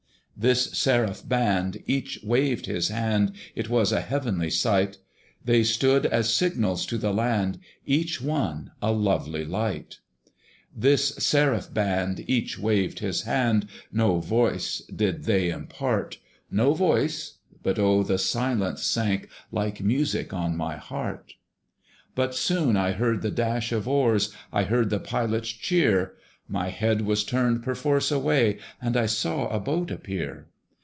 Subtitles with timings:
[0.37, 4.97] This seraph band, each waved his hand: It was a heavenly sight!
[5.45, 9.99] They stood as signals to the land, Each one a lovely light:
[10.75, 16.17] This seraph band, each waved his hand, No voice did they impart
[16.49, 18.01] No voice; but oh!
[18.01, 21.35] the silence sank Like music on my heart.
[22.15, 26.15] But soon I heard the dash of oars; I heard the Pilot's cheer;
[26.47, 30.47] My head was turned perforce away, And I saw a boat appear.